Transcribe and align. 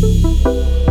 Música 0.00 0.87